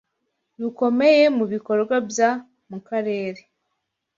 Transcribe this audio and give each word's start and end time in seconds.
rukomeye 0.61 1.23
mu 1.37 1.45
bikorwa 1.53 1.95
bya 2.09 2.31
mu 2.69 2.79
karere 2.87 3.41